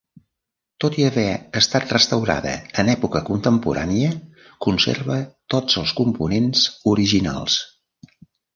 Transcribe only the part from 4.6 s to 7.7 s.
conserva tots els components originals.